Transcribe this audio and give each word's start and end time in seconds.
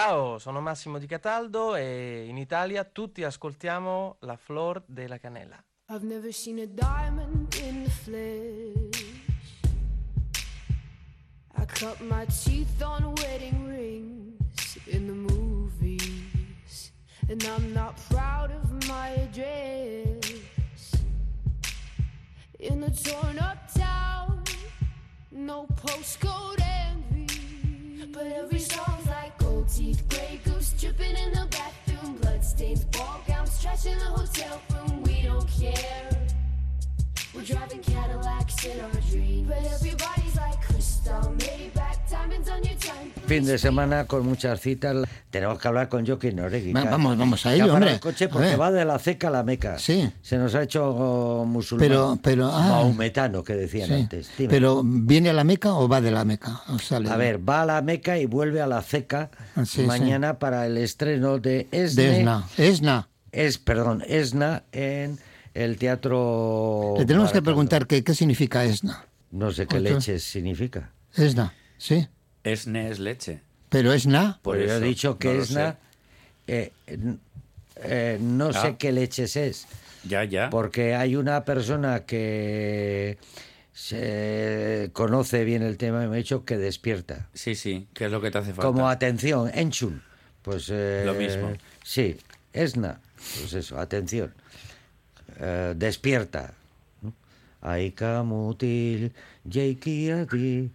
Ciao, 0.00 0.38
sono 0.38 0.60
Massimo 0.60 0.98
Di 0.98 1.08
Cataldo 1.08 1.74
e 1.74 2.24
in 2.28 2.36
Italia 2.36 2.84
tutti 2.84 3.24
ascoltiamo 3.24 4.18
La 4.20 4.36
Flor 4.36 4.80
della 4.86 5.18
Canela. 5.18 5.60
I've 5.90 6.06
never 6.06 6.32
seen 6.32 6.60
a 6.60 6.66
diamond 6.66 7.52
in 7.60 7.82
the 7.82 7.90
flesh. 7.90 9.02
I 11.56 11.64
cut 11.66 11.98
my 11.98 12.24
teeth 12.26 12.80
on 12.80 13.12
wedding 13.16 13.66
rings 13.66 14.78
in 14.86 15.06
the 15.08 15.34
movies. 15.34 16.92
And 17.28 17.42
I'm 17.42 17.72
not 17.72 17.96
proud 18.08 18.52
of 18.52 18.70
my 18.86 19.08
address. 19.20 20.92
In 22.60 22.84
a 22.84 22.90
torn 22.90 23.38
up 23.40 23.66
town, 23.74 24.44
no 25.32 25.66
postcode 25.74 26.60
envy. 26.60 28.06
But 28.12 28.26
every 28.26 28.57
teeth, 29.78 30.02
gray 30.08 30.40
goose 30.44 30.72
dripping 30.72 31.16
in 31.16 31.30
the 31.30 31.46
bathroom, 31.50 32.16
bloodstains, 32.16 32.84
ball 32.86 33.20
gowns, 33.28 33.62
trash 33.62 33.86
in 33.86 33.96
the 33.98 34.04
hotel 34.04 34.60
room. 34.72 35.02
We 35.04 35.22
don't 35.22 35.48
care. 35.48 36.17
We're 37.34 37.44
driving 37.44 37.80
Cadillacs 37.82 38.64
in 38.64 38.80
our 38.80 38.90
dreams. 39.10 39.46
But 39.48 39.58
everybody's 39.58 40.34
like 40.34 40.60
crystal, 40.66 41.34
Maybach, 41.36 42.10
diamonds 42.10 42.48
on 42.48 42.62
your 42.64 42.74
time. 42.78 43.12
Fin 43.26 43.44
de 43.44 43.58
semana 43.58 44.06
con 44.06 44.26
muchas 44.26 44.60
citas. 44.60 45.06
Tenemos 45.30 45.58
que 45.60 45.68
hablar 45.68 45.88
con 45.90 46.06
Joaquín 46.06 46.36
Noregui. 46.36 46.72
Va- 46.72 46.84
vamos- 46.84 47.18
vamos 47.18 47.44
a 47.44 47.54
ello, 47.54 47.74
hombre. 47.74 47.92
el 47.92 48.00
coche 48.00 48.28
porque 48.28 48.56
va 48.56 48.70
de 48.72 48.84
la 48.86 48.98
ceca 48.98 49.28
a 49.28 49.30
la 49.30 49.42
meca. 49.42 49.78
Sí. 49.78 50.10
Se 50.22 50.38
nos 50.38 50.54
ha 50.54 50.62
hecho 50.62 51.44
musulmán. 51.46 51.86
Pero- 51.86 52.18
pero, 52.22 52.46
ah. 52.50 52.66
Maometano, 52.68 53.44
que 53.44 53.54
decían 53.54 53.88
Sí. 53.88 53.94
antes. 53.94 54.30
Dime. 54.38 54.48
Pero 54.48 54.82
¿viene 54.84 55.28
a 55.28 55.34
la 55.34 55.44
Meca 55.44 55.74
o 55.74 55.86
va 55.86 56.00
de 56.00 56.10
la 56.10 56.24
Meca? 56.24 56.62
O 56.68 56.78
sale 56.78 57.10
A 57.10 57.16
ver, 57.16 57.46
va 57.46 57.62
a 57.62 57.66
la 57.66 57.82
Meca 57.82 58.16
y 58.18 58.24
vuelve 58.24 58.62
a 58.62 58.66
la 58.66 58.80
ceca 58.80 59.30
Ah, 59.54 59.66
sí, 59.66 59.82
mañana 59.82 60.38
para 60.38 60.64
el 60.66 60.78
estreno 60.78 61.38
de 61.38 61.68
Esne. 61.72 62.02
de 62.04 62.18
Esna. 62.20 62.44
Esna. 62.56 63.08
Es, 63.32 63.58
perdón, 63.58 64.02
Esna 64.08 64.62
en 64.72 65.18
el 65.64 65.76
teatro. 65.76 66.94
Le 66.98 67.04
tenemos 67.06 67.32
que 67.32 67.42
preguntar 67.42 67.86
qué, 67.86 68.02
qué 68.04 68.14
significa 68.14 68.64
Esna. 68.64 69.04
No 69.30 69.52
sé 69.52 69.66
qué 69.66 69.78
Otro. 69.78 69.94
leches 69.94 70.22
significa. 70.24 70.90
Esna, 71.14 71.52
sí. 71.76 72.08
Esne 72.44 72.90
es 72.90 72.98
leche. 72.98 73.40
Pero 73.68 73.92
Esna, 73.92 74.38
Por 74.42 74.56
Pues 74.56 74.68
yo 74.68 74.76
he 74.76 74.80
dicho 74.80 75.18
que 75.18 75.34
no 75.34 75.42
Esna. 75.42 75.78
eh, 76.46 76.72
eh, 76.86 78.18
no 78.20 78.48
Ah. 78.48 78.52
sé 78.62 78.76
qué 78.78 78.92
leches 78.92 79.36
es. 79.36 79.66
Ya, 80.04 80.24
ya. 80.24 80.48
Porque 80.48 80.94
hay 80.94 81.16
una 81.16 81.44
persona 81.44 82.04
que 82.06 83.18
se 83.72 84.90
conoce 84.92 85.44
bien 85.44 85.62
el 85.62 85.76
tema 85.76 86.04
y 86.04 86.08
me 86.08 86.14
ha 86.14 86.18
dicho 86.18 86.44
que 86.44 86.56
despierta. 86.56 87.28
Sí, 87.34 87.54
sí. 87.54 87.88
¿Qué 87.94 88.06
es 88.06 88.10
lo 88.12 88.20
que 88.20 88.30
te 88.30 88.38
hace 88.38 88.48
falta? 88.52 88.62
Como 88.62 88.88
atención, 88.88 89.50
Enchun. 89.54 90.02
Pues 90.42 90.68
eh, 90.70 91.02
Lo 91.04 91.14
mismo. 91.14 91.52
Sí, 91.84 92.16
Esna. 92.52 93.00
Pues 93.40 93.52
eso, 93.52 93.78
atención. 93.78 94.32
Eh, 95.40 95.72
despierta. 95.76 96.52
Aika 97.60 98.22
mutil, 98.22 99.12
adi. 99.46 100.70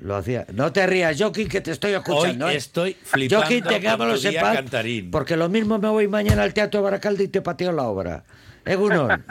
Lo 0.00 0.16
hacía. 0.16 0.44
No 0.52 0.70
te 0.72 0.86
rías, 0.86 1.16
Joaquín, 1.18 1.48
que 1.48 1.62
te 1.62 1.70
estoy 1.70 1.92
escuchando. 1.94 2.46
Hoy 2.46 2.52
¿eh? 2.54 2.56
estoy 2.56 2.92
flipando 2.94 3.40
Joaquín, 3.46 3.64
te 3.64 3.80
que 3.80 3.96
con 3.96 4.08
lo 4.08 4.14
tu 4.14 4.20
día 4.20 4.32
sepas, 4.32 4.56
cantarín. 4.56 5.10
Porque 5.10 5.36
lo 5.36 5.48
mismo 5.48 5.78
me 5.78 5.88
voy 5.88 6.06
mañana 6.06 6.42
al 6.42 6.52
Teatro 6.52 6.82
Baracaldo 6.82 7.22
y 7.22 7.28
te 7.28 7.40
pateo 7.40 7.72
la 7.72 7.84
obra. 7.84 8.22
Egunon, 8.66 9.24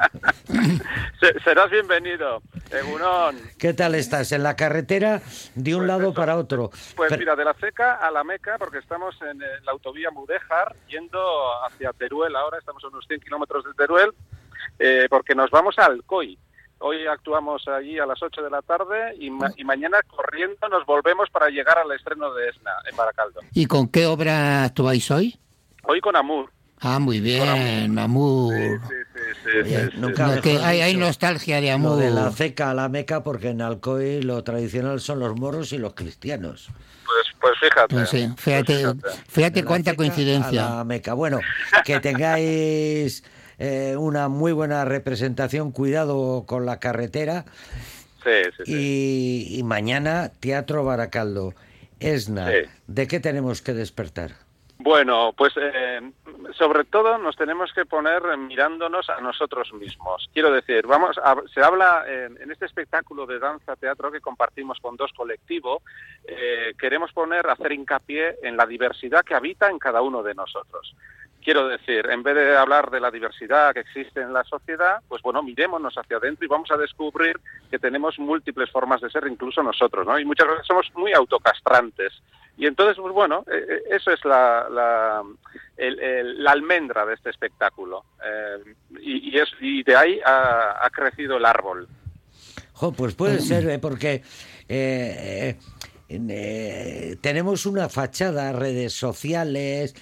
Se- 1.20 1.40
serás 1.44 1.70
bienvenido, 1.70 2.42
Egunon. 2.72 3.36
¿qué 3.60 3.74
tal 3.74 3.94
estás? 3.94 4.32
En 4.32 4.44
la 4.44 4.56
carretera 4.56 5.22
de 5.56 5.76
un 5.76 5.82
Pues 5.82 5.88
lado 5.90 6.04
eso. 6.04 6.14
para 6.14 6.38
otro. 6.38 6.72
Pues 6.96 7.10
Pero- 7.10 7.20
mira, 7.20 7.36
de 7.36 7.44
la 7.44 7.54
Ceca 7.56 7.96
a 7.96 8.10
la 8.12 8.24
Meca, 8.24 8.56
porque 8.58 8.78
estamos 8.78 9.14
en 9.30 9.42
eh, 9.42 9.46
la 9.66 9.74
autovía 9.74 10.10
Mudéjar, 10.10 10.74
yendo 10.88 11.20
hacia 11.68 11.92
Teruel 11.94 12.34
ahora, 12.36 12.58
estamos 12.60 12.82
a 12.86 12.88
unos 12.88 13.06
100 13.08 13.20
kilómetros 13.20 13.66
de 13.66 13.74
Teruel, 13.74 14.12
eh, 14.80 15.08
porque 15.10 15.36
nos 15.36 15.50
vamos 15.52 15.78
a 15.80 15.86
Alcoy. 15.86 16.38
Hoy 16.80 17.08
actuamos 17.08 17.66
allí 17.68 17.98
a 18.00 18.06
las 18.06 18.22
8 18.22 18.42
de 18.44 18.50
la 18.50 18.62
tarde 18.62 19.16
y, 19.18 19.30
ma- 19.30 19.52
y 19.56 19.64
mañana 19.64 19.98
corriendo 20.08 20.68
nos 20.70 20.86
volvemos 20.86 21.30
para 21.30 21.50
llegar 21.50 21.78
al 21.78 21.92
estreno 21.94 22.34
de 22.34 22.50
Esna, 22.50 22.72
en 22.90 22.96
Baracaldo. 22.98 23.40
¿y 23.54 23.66
con 23.66 23.88
qué 23.88 24.06
obra 24.06 24.66
actuáis 24.66 25.10
hoy? 25.10 25.40
Hoy 25.84 26.02
con 26.02 26.16
Amur. 26.16 26.52
Ah, 26.82 27.00
muy 27.00 27.22
bien, 27.22 27.98
Amur. 27.98 28.54
Hay, 30.64 30.96
nostalgia 30.98 31.62
de 31.62 31.68
Lo 31.70 31.74
Amur. 31.76 31.98
de 31.98 32.12
la 32.12 32.32
ceca 32.32 32.72
a 32.72 32.74
la 32.74 32.90
meca, 32.90 33.24
porque 33.24 33.50
en 33.50 33.62
Alcoy 33.62 34.22
lo 34.22 34.44
tradicional 34.44 35.00
son 35.00 35.20
los 35.20 35.36
moros 35.40 35.72
y 35.74 35.78
los 35.78 35.94
cristianos. 35.94 36.70
Pues, 37.06 37.28
pues 37.40 37.54
fíjate. 37.62 37.96
Pues 37.96 38.10
sí, 38.10 38.30
fíjate, 38.38 38.84
Pues 39.00 39.24
fíjate 39.28 39.62
la 39.62 39.68
cuánta 39.68 39.96
coincidencia. 39.96 40.68
A 40.68 40.76
la 40.78 40.84
meca. 40.84 41.14
Bueno, 41.14 41.40
que 41.86 42.00
tengáis 42.00 43.24
eh, 43.60 43.96
una 43.98 44.28
muy 44.30 44.52
buena 44.52 44.86
representación, 44.86 45.72
cuidado 45.72 46.44
con 46.46 46.66
la 46.66 46.80
carretera. 46.80 47.46
Sí, 48.24 48.32
sí, 48.58 48.64
sí. 48.66 48.74
Y, 49.54 49.60
y 49.60 49.64
mañana, 49.64 50.32
Teatro 50.40 50.84
Baracaldo. 50.84 51.54
Esna. 52.00 52.52
¿de 52.88 53.08
qué 53.08 53.20
tenemos 53.22 53.62
que 53.62 53.74
despertar? 53.74 54.32
Bueno, 54.78 55.34
pues 55.38 55.54
eh, 55.58 56.02
sobre 56.58 56.84
todo 56.84 57.18
nos 57.18 57.38
tenemos 57.38 57.72
que 57.74 57.86
poner 57.86 58.22
mirándonos 58.38 59.10
a 59.10 59.22
nosotros 59.22 59.72
mismos. 59.74 60.30
Quiero 60.34 60.52
decir, 60.52 60.86
vamos, 60.86 61.18
a- 61.18 61.42
se 61.54 61.62
habla 61.62 62.04
en, 62.08 62.40
en 62.42 62.52
este 62.52 62.66
espectáculo 62.66 63.26
de 63.26 63.40
danza 63.40 63.78
teatro 63.78 64.12
que 64.12 64.20
compartimos 64.20 64.78
con 64.82 64.98
dos 64.98 65.14
colectivos. 65.14 65.82
eh, 66.26 66.74
queremos 66.78 67.14
poner, 67.14 67.48
hacer 67.50 67.72
hincapié 67.72 68.36
en 68.44 68.58
la 68.58 68.66
diversidad 68.66 69.24
que 69.24 69.34
habita 69.36 69.70
en 69.70 69.80
cada 69.80 70.02
uno 70.02 70.22
de 70.22 70.36
nosotros. 70.36 70.94
Quiero 71.46 71.68
decir, 71.68 72.10
en 72.10 72.24
vez 72.24 72.34
de 72.34 72.58
hablar 72.58 72.90
de 72.90 73.00
la 73.00 73.12
diversidad 73.12 73.72
que 73.72 73.82
existe 73.82 74.20
en 74.20 74.34
la 74.34 74.44
sociedad, 74.46 74.98
pues 75.08 75.22
bueno, 75.22 75.44
mirémonos 75.44 75.94
hacia 75.96 76.18
adentro 76.18 76.44
y 76.44 76.48
vamos 76.48 76.72
a 76.72 76.76
descubrir 76.76 77.40
que 77.70 77.78
tenemos 77.78 78.18
múltiples 78.18 78.72
formas 78.72 79.00
de 79.00 79.12
ser, 79.12 79.28
incluso 79.28 79.62
nosotros, 79.62 80.08
¿no? 80.08 80.18
Y 80.18 80.26
muchas 80.26 80.48
veces 80.48 80.66
somos 80.66 80.92
muy 80.96 81.14
autocastrantes. 81.14 82.14
Y 82.58 82.66
entonces, 82.66 82.98
pues 83.00 83.14
bueno, 83.14 83.46
eh, 83.52 83.64
eh, 83.70 83.84
eso 83.92 84.10
es 84.10 84.26
la, 84.26 85.22
almendra 86.48 87.06
de 87.06 87.14
este 87.14 87.30
espectáculo. 87.30 88.06
Eh, 88.26 88.74
y, 89.02 89.84
de 89.84 89.96
ahí 89.96 90.20
ha, 90.26 90.90
crecido 90.92 91.38
el 91.38 91.46
árbol. 91.46 91.88
Pues 92.98 93.14
puede 93.14 93.40
ser, 93.40 93.80
porque 93.80 94.24
tenemos 97.22 97.68
una 97.68 97.88
fachada, 97.88 98.52
redes 98.52 98.94
sociales, 98.94 99.94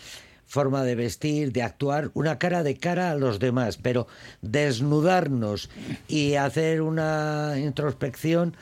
forma 0.53 0.84
de 0.84 0.94
vestir, 0.94 1.52
de 1.52 1.64
actuar, 1.64 2.12
una 2.14 2.38
cara 2.38 2.62
de 2.62 2.78
cara 2.78 3.09
a 3.09 3.16
los 3.16 3.40
demás, 3.40 3.80
pero 3.81 4.06
desnudarnos 4.44 5.68
y 6.08 6.36
hacer 6.36 6.84
una 6.84 7.56
introspección, 7.58 8.56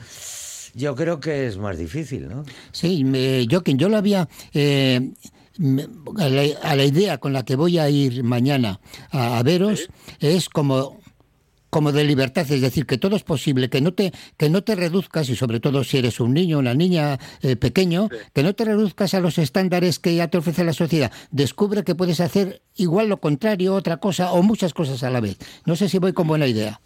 yo 0.74 0.96
creo 0.96 1.20
que 1.20 1.46
es 1.46 1.58
más 1.58 1.76
difícil, 1.76 2.30
¿no? 2.30 2.44
Sí, 2.72 3.04
me, 3.04 3.46
yo, 3.46 3.62
que 3.62 3.74
yo 3.74 3.90
lo 3.90 3.98
había... 3.98 4.26
eh, 4.54 5.10
me- 5.58 5.86
a, 6.18 6.28
la, 6.30 6.42
a 6.62 6.76
la 6.76 6.84
idea 6.86 7.18
con 7.18 7.34
la 7.34 7.44
que 7.44 7.56
voy 7.56 7.76
a 7.78 7.90
ir 7.90 8.24
mañana 8.24 8.80
a, 9.10 9.36
a 9.38 9.42
veros 9.42 9.90
es 10.18 10.48
como 10.48 11.01
como 11.72 11.90
de 11.90 12.04
libertad, 12.04 12.44
es 12.50 12.60
decir, 12.60 12.84
que 12.84 12.98
todo 12.98 13.16
es 13.16 13.22
posible, 13.22 13.70
que 13.70 13.80
no 13.80 13.94
te 13.94 14.12
que 14.36 14.50
no 14.50 14.62
te 14.62 14.74
reduzcas 14.74 15.30
y 15.30 15.36
sobre 15.36 15.58
todo 15.58 15.84
si 15.84 15.96
eres 15.96 16.20
un 16.20 16.34
niño, 16.34 16.58
una 16.58 16.74
niña 16.74 17.18
eh, 17.40 17.56
pequeño, 17.56 18.10
que 18.34 18.42
no 18.42 18.54
te 18.54 18.66
reduzcas 18.66 19.14
a 19.14 19.20
los 19.20 19.38
estándares 19.38 19.98
que 19.98 20.14
ya 20.14 20.28
te 20.28 20.36
ofrece 20.36 20.64
la 20.64 20.74
sociedad. 20.74 21.10
Descubre 21.30 21.82
que 21.82 21.94
puedes 21.94 22.20
hacer 22.20 22.60
igual 22.76 23.08
lo 23.08 23.20
contrario, 23.20 23.74
otra 23.74 23.96
cosa 23.96 24.32
o 24.32 24.42
muchas 24.42 24.74
cosas 24.74 25.02
a 25.02 25.08
la 25.08 25.20
vez. 25.20 25.38
No 25.64 25.74
sé 25.74 25.88
si 25.88 25.98
voy 25.98 26.12
con 26.12 26.26
buena 26.26 26.46
idea. 26.46 26.82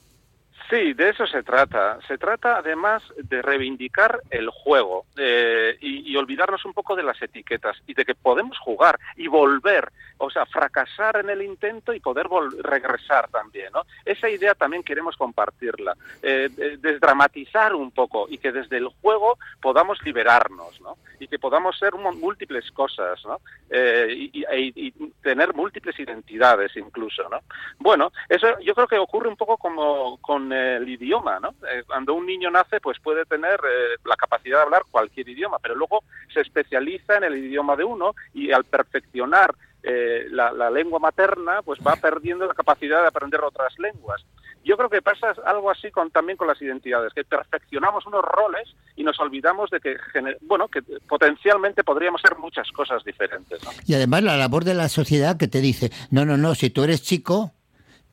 Sí, 0.70 0.94
de 0.94 1.10
eso 1.10 1.26
se 1.26 1.42
trata. 1.44 1.98
Se 2.08 2.18
trata 2.18 2.56
además 2.58 3.02
de 3.16 3.40
reivindicar 3.40 4.20
el 4.30 4.48
juego 4.50 5.04
eh, 5.16 5.76
y, 5.80 6.16
olvidarnos 6.16 6.64
un 6.64 6.72
poco 6.72 6.96
de 6.96 7.02
las 7.02 7.20
etiquetas 7.20 7.76
y 7.86 7.92
de 7.94 8.04
que 8.04 8.14
podemos 8.14 8.58
jugar 8.58 8.98
y 9.16 9.28
volver, 9.28 9.92
o 10.16 10.30
sea, 10.30 10.46
fracasar 10.46 11.18
en 11.18 11.28
el 11.28 11.42
intento 11.42 11.92
y 11.92 12.00
poder 12.00 12.26
regresar 12.62 13.28
también, 13.28 13.70
¿no? 13.74 13.82
Esa 14.04 14.30
idea 14.30 14.54
también 14.54 14.82
queremos 14.82 15.14
compartirla, 15.16 15.94
eh, 16.22 16.48
de- 16.50 16.78
desdramatizar 16.78 17.74
un 17.74 17.90
poco 17.90 18.26
y 18.30 18.38
que 18.38 18.50
desde 18.50 18.78
el 18.78 18.88
juego 19.02 19.38
podamos 19.60 20.02
liberarnos, 20.02 20.80
¿no? 20.80 20.96
Y 21.20 21.28
que 21.28 21.38
podamos 21.38 21.78
ser 21.78 21.94
múltiples 21.94 22.70
cosas, 22.72 23.22
¿no? 23.26 23.40
Eh, 23.70 24.06
y, 24.32 24.40
y- 24.40 24.86
y 24.86 24.92
tener 25.22 25.52
múltiples 25.54 25.98
identidades 26.00 26.74
incluso, 26.76 27.28
¿no? 27.28 27.40
Bueno, 27.78 28.10
eso 28.30 28.58
yo 28.60 28.74
creo 28.74 28.88
que 28.88 28.98
ocurre 28.98 29.28
un 29.28 29.36
poco 29.36 29.58
como 29.58 30.16
con 30.22 30.50
el 30.56 30.88
idioma, 30.88 31.38
¿no? 31.40 31.54
Eh, 31.70 31.82
cuando 31.86 32.14
un 32.14 32.26
niño 32.26 32.50
nace, 32.50 32.80
pues 32.80 32.98
puede 33.00 33.24
tener 33.24 33.60
eh, 33.60 33.96
la 34.04 34.16
capacidad 34.16 34.58
de 34.58 34.62
hablar 34.62 34.82
cualquier 34.90 35.28
idioma, 35.28 35.58
pero 35.60 35.74
luego 35.74 36.04
se 36.32 36.40
especializa 36.40 37.16
en 37.16 37.24
el 37.24 37.36
idioma 37.36 37.76
de 37.76 37.84
uno 37.84 38.14
y 38.34 38.52
al 38.52 38.64
perfeccionar 38.64 39.54
eh, 39.82 40.26
la, 40.30 40.70
lengua 40.70 40.98
materna, 40.98 41.62
pues 41.62 41.78
va 41.78 41.94
perdiendo 41.94 42.44
la 42.46 42.54
capacidad 42.54 43.02
de 43.02 43.08
aprender 43.08 43.40
otras 43.40 43.78
lenguas. 43.78 44.20
Yo 44.64 44.76
creo 44.76 44.90
que 44.90 45.00
pasa 45.00 45.32
algo 45.44 45.70
así 45.70 45.92
con, 45.92 46.10
también 46.10 46.36
con 46.36 46.48
las 46.48 46.60
identidades, 46.60 47.12
que 47.14 47.22
perfeccionamos 47.22 48.04
unos 48.04 48.24
roles 48.24 48.74
y 48.96 49.04
nos 49.04 49.20
olvidamos 49.20 49.70
de 49.70 49.78
que, 49.78 49.96
bueno, 50.40 50.66
que 50.66 50.82
potencialmente 51.08 51.84
podríamos 51.84 52.20
ser 52.20 52.36
muchas 52.36 52.68
cosas 52.72 53.04
diferentes. 53.04 53.60
Y 53.86 53.94
además 53.94 54.24
la 54.24 54.36
labor 54.36 54.64
de 54.64 54.74
la 54.74 54.88
sociedad 54.88 55.36
que 55.36 55.46
te 55.46 55.60
dice, 55.60 55.92
no, 56.10 56.24
no, 56.24 56.36
no, 56.36 56.56
si 56.56 56.68
tú 56.68 56.82
eres 56.82 57.02
chico, 57.02 57.52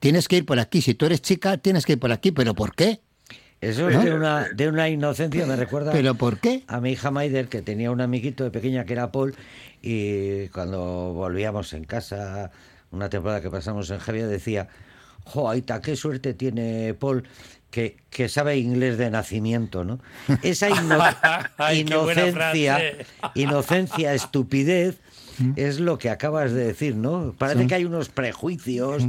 tienes 0.04 0.28
que 0.28 0.36
ir 0.36 0.46
por 0.46 0.60
aquí, 0.60 0.82
si 0.82 0.96
tú 0.96 1.06
eres 1.06 1.22
chica, 1.22 1.58
tienes 1.58 1.86
que 1.86 1.94
ir 1.94 2.00
por 2.00 2.12
aquí, 2.12 2.34
pero 2.34 2.54
¿por 2.54 2.76
qué? 2.76 3.00
Eso 3.62 3.88
es 3.88 4.04
de 4.04 4.14
una, 4.14 4.50
de 4.50 4.68
una 4.68 4.90
inocencia, 4.90 5.46
me 5.46 5.56
recuerda 5.56 5.94
¿Pero 5.94 6.16
por 6.16 6.40
qué? 6.40 6.64
a 6.68 6.82
mi 6.82 6.92
hija 6.92 7.10
Maider, 7.10 7.48
que 7.48 7.62
tenía 7.62 7.90
un 7.90 8.02
amiguito 8.02 8.44
de 8.44 8.52
pequeña 8.52 8.84
que 8.84 8.92
era 8.92 9.14
Paul, 9.14 9.34
y 9.82 10.50
cuando 10.50 11.14
volvíamos 11.14 11.72
en 11.72 11.86
casa, 11.86 12.52
una 12.92 13.10
temporada 13.10 13.40
que 13.40 13.50
pasamos 13.50 13.90
en 13.92 14.00
Javier, 14.00 14.28
decía, 14.28 14.68
jo, 15.24 15.50
Aita, 15.50 15.80
qué 15.82 15.96
suerte 15.96 16.34
tiene 16.34 16.94
Paul, 16.96 17.24
que, 17.72 17.96
que 18.10 18.28
sabe 18.28 18.58
inglés 18.58 18.98
de 18.98 19.10
nacimiento, 19.10 19.86
¿no? 19.86 20.02
Esa 20.44 20.70
ino- 20.70 21.00
Ay, 21.58 21.80
inocencia, 21.80 22.82
inocencia, 23.36 24.14
estupidez, 24.14 24.98
es 25.56 25.80
lo 25.80 25.98
que 25.98 26.10
acabas 26.10 26.52
de 26.54 26.66
decir, 26.66 26.96
¿no? 26.96 27.34
Parece 27.38 27.62
Sí. 27.62 27.68
que 27.68 27.76
hay 27.76 27.86
unos 27.86 28.10
prejuicios, 28.10 29.04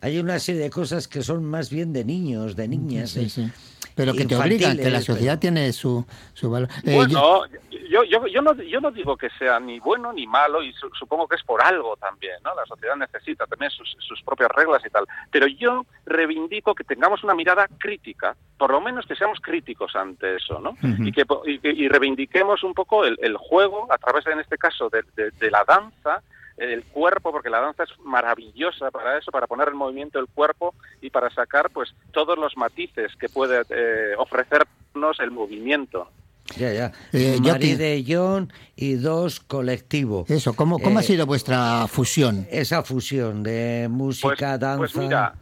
hay 0.00 0.18
una 0.18 0.38
serie 0.38 0.60
de 0.62 0.70
cosas 0.70 1.08
que 1.08 1.22
son 1.22 1.44
más 1.44 1.70
bien 1.70 1.92
de 1.92 2.04
niños, 2.04 2.56
de 2.56 2.68
niñas. 2.68 3.10
Sí, 3.10 3.28
sí. 3.28 3.50
Pero 3.94 4.14
que 4.14 4.24
te 4.26 4.36
obligan, 4.36 4.76
que 4.76 4.90
la 4.90 5.00
sociedad 5.02 5.34
pero- 5.40 5.40
tiene 5.54 5.72
su, 5.72 6.04
su 6.32 6.48
valor. 6.50 6.68
Eh, 6.84 6.92
yo- 6.92 6.96
Bueno, 6.96 7.42
yo, 7.90 8.04
yo, 8.04 8.26
yo, 8.28 8.42
no, 8.42 8.54
yo 8.62 8.80
no 8.80 8.92
digo 8.92 9.16
que 9.16 9.28
sea 9.38 9.58
ni 9.58 9.80
bueno 9.80 10.12
ni 10.12 10.26
malo 10.26 10.62
y 10.62 10.72
su- 10.74 10.90
supongo 10.96 11.26
que 11.26 11.34
es 11.36 11.42
por 11.42 11.60
algo 11.62 11.96
también, 11.96 12.34
¿no? 12.44 12.54
La 12.54 12.64
sociedad 12.66 12.94
necesita 12.96 13.46
también 13.46 13.70
sus, 13.72 13.96
sus 13.98 14.22
propias 14.22 14.50
reglas 14.54 14.82
y 14.86 14.90
tal. 14.90 15.04
Pero 15.32 15.46
yo 15.48 15.84
reivindico 16.08 16.74
que 16.74 16.84
tengamos 16.84 17.22
una 17.24 17.34
mirada 17.34 17.66
crítica, 17.78 18.36
por 18.56 18.70
lo 18.70 18.80
menos 18.80 19.06
que 19.06 19.14
seamos 19.16 19.38
críticos 19.40 19.94
ante 19.96 20.36
eso, 20.36 20.58
¿no? 20.60 20.76
Y, 21.06 21.12
que, 21.12 21.24
po- 21.26 21.42
y, 21.46 21.58
que- 21.58 21.70
y 21.72 21.88
reivindiquemos 21.88 22.62
un 22.64 22.74
poco 22.74 23.04
el, 23.04 23.18
el 23.22 23.36
juego 23.36 23.86
a 23.92 23.98
través, 23.98 24.26
en 24.26 24.40
este 24.40 24.58
caso, 24.58 24.88
de, 24.90 25.02
de- 25.16 25.30
de 25.30 25.50
la 25.50 25.64
danza, 25.66 26.22
el 26.56 26.82
cuerpo, 26.84 27.30
porque 27.30 27.50
la 27.50 27.60
danza 27.60 27.84
es 27.84 27.90
maravillosa 28.00 28.90
para 28.90 29.16
eso, 29.18 29.30
para 29.30 29.46
poner 29.46 29.68
en 29.68 29.76
movimiento 29.76 30.18
el 30.18 30.26
cuerpo 30.26 30.74
y 31.00 31.08
para 31.10 31.30
sacar 31.30 31.70
pues 31.70 31.94
todos 32.12 32.36
los 32.36 32.56
matices 32.56 33.14
que 33.16 33.28
puede 33.28 33.62
eh, 33.70 34.14
ofrecernos 34.18 35.20
el 35.20 35.30
movimiento. 35.30 36.10
Ya, 36.56 36.72
ya. 36.72 36.92
Eh, 37.12 37.38
Mari 37.42 37.74
de 37.74 38.02
John 38.08 38.50
y 38.74 38.94
dos 38.94 39.38
colectivo. 39.38 40.24
Eso, 40.28 40.54
¿cómo, 40.54 40.78
cómo 40.78 40.98
ha 40.98 41.02
Eh, 41.02 41.04
sido 41.04 41.26
vuestra 41.26 41.86
fusión? 41.88 42.46
Esa 42.50 42.82
fusión 42.82 43.42
de 43.42 43.82
Pues, 43.86 43.90
música, 43.90 44.56
danza. 44.58 44.78
pues 44.78 44.96
mira, 44.96 45.34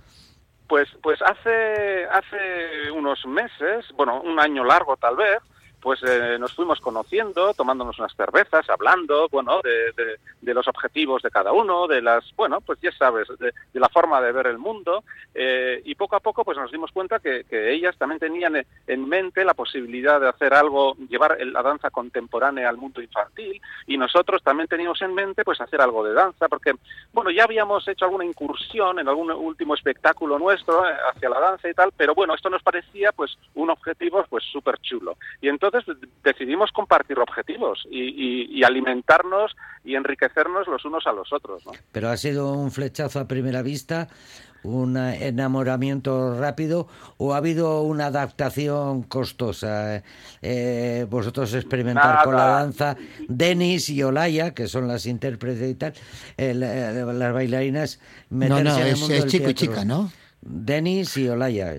pues, 0.68 0.88
pues 1.02 1.20
hace, 1.22 2.06
hace 2.06 2.90
unos 2.90 3.24
meses, 3.26 3.86
bueno, 3.94 4.20
un 4.20 4.40
año 4.40 4.64
largo 4.64 4.96
tal 4.96 5.16
vez, 5.16 5.38
pues 5.86 6.02
eh, 6.02 6.36
nos 6.40 6.52
fuimos 6.52 6.80
conociendo, 6.80 7.54
tomándonos 7.54 7.96
unas 8.00 8.12
cervezas, 8.16 8.68
hablando, 8.68 9.28
bueno, 9.30 9.60
de, 9.62 10.52
los 10.52 10.66
objetivos 10.66 11.22
de 11.22 11.30
cada 11.30 11.52
uno, 11.52 11.86
de 11.86 12.02
las, 12.02 12.24
bueno, 12.34 12.60
pues 12.60 12.80
ya 12.80 12.90
sabes, 12.90 13.28
de, 13.38 13.52
la 13.74 13.88
forma 13.88 14.20
de 14.20 14.32
ver 14.32 14.48
el 14.48 14.58
mundo, 14.58 15.04
eh, 15.32 15.80
y 15.84 15.94
poco 15.94 16.16
a 16.16 16.20
poco 16.20 16.44
pues 16.44 16.58
nos 16.58 16.72
dimos 16.72 16.90
cuenta 16.90 17.20
que, 17.20 17.44
que 17.44 17.72
ellas 17.72 17.96
también 17.98 18.18
tenían 18.18 18.56
en- 18.56 18.66
en 18.88 19.08
mente 19.08 19.44
la 19.44 19.54
posibilidad 19.54 20.20
de 20.20 20.28
hacer 20.28 20.54
algo, 20.54 20.96
llevar 21.08 21.38
la 21.40 21.62
danza 21.62 21.90
contemporánea 21.90 22.68
al 22.68 22.78
mundo 22.78 23.00
infantil, 23.00 23.62
y 23.86 23.96
nosotros 23.96 24.42
también 24.42 24.66
teníamos 24.66 25.00
en 25.02 25.14
mente 25.14 25.44
pues 25.44 25.60
hacer 25.60 25.80
algo 25.80 26.02
de 26.02 26.14
danza, 26.14 26.48
porque, 26.48 26.72
bueno, 27.12 27.30
ya 27.30 27.44
habíamos 27.44 27.86
hecho 27.86 28.06
alguna 28.06 28.24
incursión 28.24 28.98
en 28.98 29.06
algún 29.06 29.30
último 29.30 29.74
espectáculo 29.76 30.36
nuestro 30.36 30.84
eh, 30.88 30.94
hacia 31.14 31.28
la 31.28 31.38
danza 31.38 31.68
y 31.68 31.74
tal, 31.74 31.92
pero 31.96 32.12
bueno, 32.12 32.34
esto 32.34 32.50
nos 32.50 32.64
parecía 32.64 33.12
pues 33.12 33.38
un 33.54 33.70
objetivo 33.70 34.24
pues 34.28 34.42
súper 34.50 34.78
chulo. 34.80 35.16
Y 35.40 35.48
entonces 35.48 35.75
decidimos 36.24 36.70
compartir 36.72 37.18
objetivos 37.18 37.84
y, 37.90 38.02
y- 38.02 38.58
y 38.58 38.64
alimentarnos 38.64 39.56
y 39.84 39.94
enriquecernos 39.94 40.66
los 40.68 40.84
unos 40.84 41.06
a 41.06 41.12
los 41.12 41.32
otros, 41.32 41.64
¿no? 41.66 41.72
Pero 41.92 42.08
ha 42.08 42.16
sido 42.16 42.52
un 42.52 42.70
flechazo 42.70 43.20
a 43.20 43.28
primera 43.28 43.62
vista, 43.62 44.08
un 44.62 44.96
enamoramiento 44.96 46.38
rápido 46.40 46.88
o 47.18 47.34
ha 47.34 47.36
habido 47.36 47.82
una 47.82 48.06
adaptación 48.06 49.02
costosa. 49.04 50.02
Eh, 50.42 51.06
vosotros 51.08 51.54
experimentar 51.54 52.24
con 52.24 52.34
la 52.34 52.46
danza, 52.46 52.96
Denis 53.28 53.88
y 53.90 54.02
Olaya, 54.02 54.54
que 54.54 54.66
son 54.66 54.88
las 54.88 55.06
intérpretes 55.06 55.70
y 55.70 55.74
tal, 55.74 55.92
eh, 56.36 56.52
la- 56.54 56.90
las 57.12 57.32
bailarinas, 57.32 58.00
No, 58.30 58.38
meterse 58.38 58.64
no, 58.64 58.76
en 58.78 58.82
el 58.82 58.92
es, 58.94 59.00
mundo 59.00 59.14
es 59.14 59.20
del 59.22 59.30
chico 59.30 59.50
y 59.50 59.54
chica, 59.54 59.84
¿no? 59.84 60.10
Denis 60.40 61.16
y 61.16 61.28
Olaya. 61.28 61.74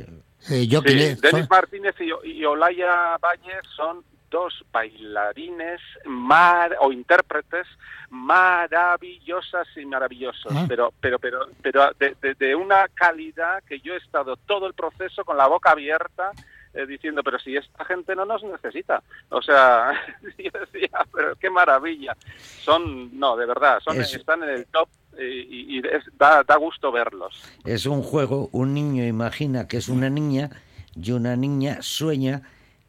Eh, 0.50 0.68
yo 0.68 0.82
Sí, 0.82 1.16
Denis 1.22 1.50
Martínez 1.50 1.96
y, 2.00 2.30
y 2.30 2.46
Olaya 2.46 3.18
Valle 3.18 3.60
son 3.76 4.04
dos 4.30 4.54
bailarines 4.72 5.80
mar, 6.06 6.76
o 6.82 6.92
intérpretes 6.92 7.66
maravillosas 8.10 9.68
y 9.78 9.86
maravillosos, 9.86 10.52
Ah. 10.56 10.66
pero 10.68 10.94
pero 11.00 11.18
pero 11.20 11.48
pero 11.62 11.92
de, 12.00 12.16
de- 12.22 12.34
de 12.36 12.56
una 12.56 12.88
calidad 12.94 13.64
que 13.64 13.80
yo 13.80 13.94
he 13.94 13.98
estado 13.98 14.36
todo 14.36 14.68
el 14.68 14.74
proceso 14.74 15.24
con 15.26 15.38
la 15.38 15.48
boca 15.48 15.72
abierta 15.72 16.32
eh, 16.78 16.86
diciendo, 16.86 17.22
pero 17.24 17.40
si 17.40 17.56
esta 17.58 17.84
gente 17.86 18.16
no 18.16 18.26
nos 18.26 18.44
necesita. 18.44 19.02
O 19.30 19.42
sea, 19.42 19.92
yo 20.38 20.52
decía, 20.60 20.90
pero 21.14 21.36
qué 21.36 21.50
maravilla. 21.50 22.16
Son, 22.62 23.18
no, 23.20 23.36
de 23.36 23.46
verdad, 23.46 23.80
son, 23.84 24.00
Es- 24.00 24.14
están 24.14 24.44
en 24.44 24.50
el 24.50 24.66
top 24.68 24.88
y, 25.20 25.78
y 25.78 25.80
es- 25.80 26.06
da, 26.18 26.44
da 26.44 26.56
gusto 26.58 26.92
verlos. 26.92 27.42
Es 27.66 27.86
un 27.86 28.04
juego, 28.04 28.50
un 28.52 28.74
niño 28.74 29.04
imagina 29.06 29.68
que 29.68 29.78
es 29.78 29.90
una 29.90 30.10
niña 30.10 30.50
y 30.96 31.12
una 31.12 31.36
niña 31.36 31.82
sueña 31.82 32.42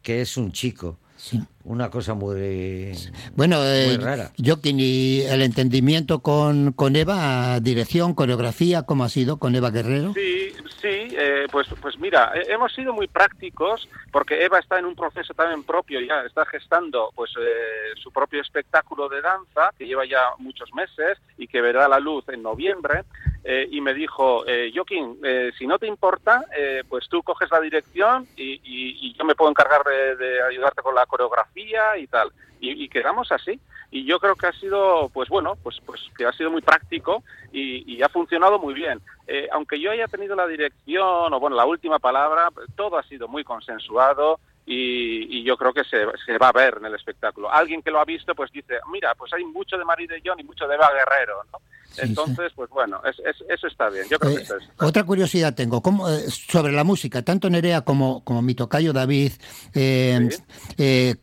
que 0.03 0.21
es 0.21 0.37
un 0.37 0.51
chico. 0.51 0.97
Sí. 1.19 1.37
Una 1.65 1.89
cosa 1.89 2.13
muy... 2.13 2.93
Bueno, 3.35 3.57
eh, 3.65 3.87
Muy 3.87 3.97
rara. 3.97 4.31
Joaquín, 4.43 4.77
¿y 4.79 5.21
el 5.23 5.41
entendimiento 5.41 6.19
con, 6.19 6.71
con 6.71 6.95
Eva, 6.95 7.59
dirección, 7.59 8.15
coreografía, 8.15 8.83
cómo 8.83 9.03
ha 9.03 9.09
sido 9.09 9.37
con 9.37 9.53
Eva 9.53 9.69
Guerrero? 9.69 10.13
Sí, 10.13 10.53
sí, 10.81 10.87
eh, 11.11 11.45
pues, 11.51 11.67
pues 11.81 11.99
mira, 11.99 12.31
eh, 12.35 12.45
hemos 12.47 12.73
sido 12.73 12.93
muy 12.93 13.07
prácticos 13.07 13.89
porque 14.13 14.45
Eva 14.45 14.59
está 14.59 14.79
en 14.79 14.85
un 14.85 14.95
proceso 14.95 15.33
también 15.33 15.63
propio, 15.63 15.99
ya 15.99 16.21
está 16.21 16.45
gestando 16.45 17.11
pues 17.13 17.31
eh, 17.37 17.99
su 18.01 18.11
propio 18.11 18.41
espectáculo 18.41 19.09
de 19.09 19.21
danza 19.21 19.73
que 19.77 19.85
lleva 19.85 20.05
ya 20.05 20.21
muchos 20.37 20.73
meses 20.73 21.17
y 21.37 21.47
que 21.47 21.59
verá 21.59 21.89
la 21.89 21.99
luz 21.99 22.23
en 22.29 22.41
noviembre 22.41 23.03
eh, 23.43 23.67
y 23.71 23.81
me 23.81 23.93
dijo, 23.93 24.45
eh, 24.47 24.71
Joaquín, 24.73 25.17
eh, 25.23 25.51
si 25.57 25.65
no 25.65 25.79
te 25.79 25.87
importa, 25.87 26.43
eh, 26.57 26.83
pues 26.87 27.07
tú 27.09 27.23
coges 27.23 27.49
la 27.51 27.61
dirección 27.61 28.27
y, 28.35 28.59
y- 28.63 29.13
yo 29.13 29.25
me 29.25 29.35
puedo 29.35 29.49
encargar 29.49 29.81
de, 29.83 30.41
ayudarte 30.43 30.81
con 30.81 30.95
la 30.95 31.05
coreografía 31.05 31.97
y 31.97 32.07
tal. 32.07 32.29
Y, 32.61 32.83
y 32.83 32.89
quedamos 32.89 33.31
así. 33.31 33.59
Y 33.91 34.05
yo 34.05 34.19
creo 34.19 34.35
que 34.35 34.47
ha 34.47 34.53
sido, 34.53 35.09
pues 35.13 35.29
bueno, 35.29 35.57
pues, 35.63 35.77
pues 35.85 36.01
que 36.17 36.25
ha 36.25 36.31
sido 36.33 36.51
muy 36.51 36.61
práctico 36.61 37.23
y, 37.51 37.91
y 37.95 38.01
ha 38.03 38.09
funcionado 38.09 38.59
muy 38.59 38.73
bien. 38.73 39.01
Eh, 39.27 39.47
aunque 39.51 39.79
yo 39.79 39.91
haya 39.91 40.07
tenido 40.07 40.35
la 40.35 40.45
dirección 40.47 41.33
o 41.33 41.39
bueno, 41.39 41.55
la 41.55 41.65
última 41.65 41.99
palabra, 41.99 42.49
todo 42.75 42.97
ha 42.97 43.03
sido 43.03 43.27
muy 43.27 43.43
consensuado 43.43 44.39
y, 44.71 45.39
y 45.39 45.43
yo 45.43 45.57
creo 45.57 45.73
que 45.73 45.83
se, 45.83 45.97
se 46.25 46.37
va 46.37 46.49
a 46.49 46.51
ver 46.51 46.75
en 46.79 46.85
el 46.85 46.93
espectáculo. 46.95 47.51
Alguien 47.51 47.81
que 47.81 47.89
lo 47.89 47.99
ha 47.99 48.05
visto 48.05 48.35
pues 48.35 48.51
dice, 48.51 48.75
mira, 48.91 49.15
pues 49.15 49.33
hay 49.33 49.43
mucho 49.43 49.77
de 49.77 49.83
Marie 49.83 50.07
de 50.07 50.21
John 50.23 50.39
y 50.39 50.43
mucho 50.43 50.67
de 50.67 50.75
Eva 50.75 50.89
Guerrero, 50.93 51.41
¿no? 51.51 51.59
Sí, 51.91 52.01
Entonces, 52.03 52.51
pues 52.55 52.69
bueno, 52.69 53.01
es- 53.03 53.17
es- 53.25 53.43
eso 53.49 53.65
está 53.65 53.89
bien. 53.89 54.05
Yo 54.11 54.19
creo 54.19 54.35
que 54.35 54.41
Eh, 54.41 54.43
eso 54.43 54.57
está 54.57 54.85
otra 54.85 55.03
curiosidad 55.03 55.55
tengo 55.55 55.81
¿cómo, 55.81 56.07
eh, 56.07 56.29
sobre 56.29 56.71
la 56.71 56.83
música, 56.83 57.23
tanto 57.23 57.49
Nerea 57.49 57.81
como, 57.81 58.23
como 58.23 58.43
mi 58.43 58.53
tocayo 58.53 58.93
David, 58.93 59.31
eh, 59.73 60.29
Sí. 60.29 60.43
eh, 60.77 61.15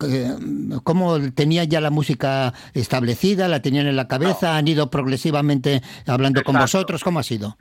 ¿cómo 0.83 1.19
tenía 1.33 1.63
ya 1.65 1.81
la 1.81 1.91
música 1.91 2.53
establecida? 2.75 3.47
¿La 3.47 3.63
tenían 3.63 3.87
en 3.87 3.95
la 3.95 4.09
cabeza? 4.09 4.57
¿Han 4.57 4.67
ido 4.67 4.91
progresivamente 4.91 5.83
hablando 6.07 6.43
con 6.43 6.57
vosotros? 6.59 7.05
¿Cómo 7.05 7.21
ha 7.21 7.23
sido? 7.23 7.57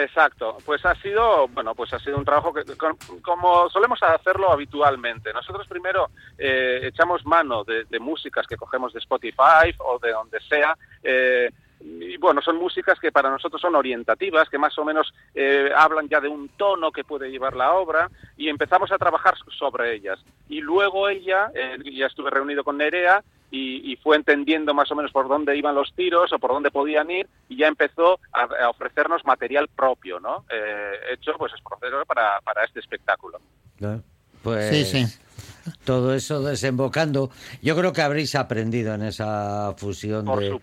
Exacto, 0.00 0.56
pues 0.64 0.84
ha 0.86 0.94
sido, 0.94 1.48
bueno, 1.48 1.74
pues 1.74 1.92
ha 1.92 1.98
sido 1.98 2.18
un 2.18 2.24
trabajo 2.24 2.52
que, 2.54 2.62
con- 2.76 2.96
como 3.20 3.68
solemos 3.68 4.00
hacerlo 4.00 4.52
habitualmente. 4.52 5.32
Nosotros 5.32 5.66
primero 5.66 6.10
eh, 6.38 6.82
echamos 6.84 7.26
mano 7.26 7.64
de, 7.64 7.82
de 7.84 7.98
músicas 7.98 8.46
que 8.46 8.56
cogemos 8.56 8.92
de 8.92 9.00
Spotify 9.00 9.74
o 9.78 9.98
de 9.98 10.12
donde 10.12 10.38
sea. 10.40 10.76
eh, 11.02 11.50
y 11.80 12.16
bueno, 12.16 12.42
son 12.42 12.56
músicas 12.56 12.98
que 12.98 13.12
para 13.12 13.30
nosotros 13.30 13.60
son 13.60 13.74
orientativas, 13.74 14.48
que 14.48 14.58
más 14.58 14.76
o 14.78 14.84
menos 14.84 15.12
eh, 15.34 15.70
hablan 15.76 16.08
ya 16.08 16.20
de 16.20 16.28
un 16.28 16.48
tono 16.50 16.90
que 16.90 17.04
puede 17.04 17.30
llevar 17.30 17.54
la 17.54 17.72
obra 17.72 18.10
y 18.36 18.48
empezamos 18.48 18.90
a 18.90 18.98
trabajar 18.98 19.34
sobre 19.56 19.94
ellas. 19.94 20.18
Y 20.48 20.60
luego 20.60 21.08
ella, 21.08 21.50
eh, 21.54 21.78
ya 21.92 22.06
estuve 22.06 22.30
reunido 22.30 22.64
con 22.64 22.78
Nerea 22.78 23.22
y, 23.50 23.96
fue 24.02 24.16
entendiendo 24.16 24.74
más 24.74 24.90
o 24.90 24.94
menos 24.94 25.10
por 25.10 25.26
dónde 25.26 25.56
iban 25.56 25.74
los 25.74 25.92
tiros 25.94 26.32
o 26.32 26.38
por 26.38 26.50
dónde 26.50 26.70
podían 26.70 27.10
ir 27.10 27.26
y 27.48 27.56
ya 27.56 27.66
empezó 27.66 28.20
a, 28.32 28.68
ofrecernos 28.68 29.24
material 29.24 29.68
propio, 29.68 30.20
¿no? 30.20 30.44
Eh, 30.50 30.92
hecho, 31.12 31.32
pues 31.38 31.52
es 31.54 31.60
para, 32.06 32.40
para 32.42 32.64
este 32.64 32.80
espectáculo. 32.80 33.40
Pues, 34.42 34.68
sí, 34.68 34.84
sí. 34.84 35.27
Todo 35.84 36.14
eso 36.14 36.42
desembocando. 36.42 37.30
Yo 37.62 37.76
creo 37.76 37.92
que 37.92 38.02
habréis 38.02 38.34
aprendido 38.34 38.94
en 38.94 39.02
esa 39.02 39.74
fusión 39.76 40.26
de, 40.26 40.58